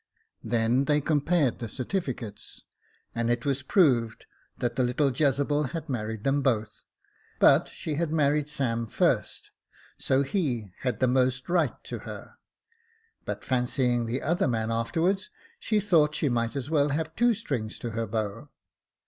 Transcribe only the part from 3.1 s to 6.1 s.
and it was proved that the little Jezebel had